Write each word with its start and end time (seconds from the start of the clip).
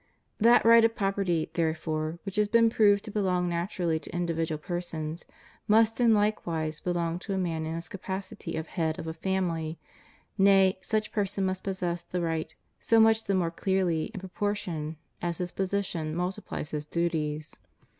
That 0.39 0.65
right 0.65 0.83
of 0.83 0.95
property, 0.95 1.51
therefore, 1.53 2.17
which 2.23 2.37
has 2.37 2.47
been 2.47 2.71
proved 2.71 3.05
to 3.05 3.11
belong 3.11 3.47
naturally 3.47 3.99
to 3.99 4.15
individual 4.15 4.57
persons, 4.57 5.25
must 5.67 6.01
in 6.01 6.13
hke 6.13 6.43
wise 6.43 6.79
belong 6.79 7.19
to 7.19 7.35
a 7.35 7.37
man 7.37 7.67
in 7.67 7.75
his 7.75 7.87
capacity 7.87 8.55
of 8.57 8.65
head 8.65 8.97
of 8.97 9.05
a 9.05 9.13
family; 9.13 9.77
nay, 10.39 10.79
such 10.81 11.11
person 11.11 11.45
must 11.45 11.63
possess 11.63 12.01
this 12.01 12.19
right 12.19 12.55
so 12.79 12.99
much 12.99 13.25
the 13.25 13.35
more 13.35 13.51
clearly 13.51 14.05
in 14.05 14.19
proportion 14.19 14.97
as 15.21 15.37
his 15.37 15.51
position 15.51 16.15
multipUes 16.15 16.71
his 16.71 16.87
duties. 16.87 17.55